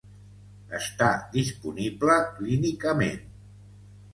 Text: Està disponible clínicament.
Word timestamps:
Està 0.77 1.09
disponible 1.35 2.15
clínicament. 2.39 3.25